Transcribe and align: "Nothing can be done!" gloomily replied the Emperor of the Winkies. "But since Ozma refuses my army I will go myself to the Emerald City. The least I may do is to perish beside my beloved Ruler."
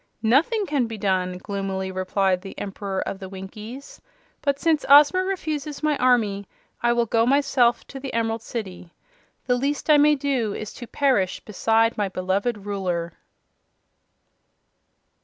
"Nothing 0.23 0.65
can 0.65 0.87
be 0.87 0.97
done!" 0.97 1.37
gloomily 1.37 1.91
replied 1.91 2.41
the 2.41 2.57
Emperor 2.57 3.01
of 3.01 3.19
the 3.19 3.29
Winkies. 3.29 4.01
"But 4.41 4.57
since 4.57 4.83
Ozma 4.89 5.21
refuses 5.23 5.83
my 5.83 5.95
army 5.97 6.47
I 6.81 6.91
will 6.91 7.05
go 7.05 7.23
myself 7.23 7.85
to 7.85 7.99
the 7.99 8.11
Emerald 8.11 8.41
City. 8.41 8.95
The 9.45 9.57
least 9.57 9.91
I 9.91 9.97
may 9.97 10.15
do 10.15 10.55
is 10.55 10.73
to 10.73 10.87
perish 10.87 11.39
beside 11.41 11.99
my 11.99 12.09
beloved 12.09 12.65
Ruler." 12.65 13.13